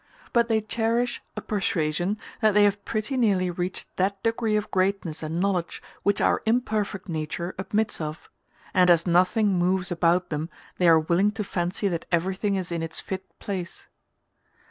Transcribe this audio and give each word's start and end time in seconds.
but 0.33 0.47
they 0.47 0.61
cherish 0.61 1.21
a 1.37 1.41
persuasion 1.41 2.17
that 2.41 2.55
they 2.55 2.63
have 2.63 2.83
pretty 2.85 3.15
nearly 3.15 3.51
reached 3.51 3.85
that 3.97 4.23
degree 4.23 4.55
of 4.55 4.71
greatness 4.71 5.21
and 5.21 5.39
knowledge 5.39 5.79
which 6.01 6.19
our 6.19 6.41
imperfect 6.47 7.07
nature 7.07 7.53
admits 7.59 8.01
of; 8.01 8.27
and 8.73 8.89
as 8.89 9.05
nothing 9.05 9.59
moves 9.59 9.91
about 9.91 10.31
them 10.31 10.49
they 10.77 10.87
are 10.89 10.99
willing 10.99 11.29
to 11.29 11.43
fancy 11.43 11.87
that 11.87 12.07
everything 12.11 12.55
is 12.55 12.71
in 12.71 12.81
its 12.81 12.99
fit 12.99 13.37
place. 13.37 13.89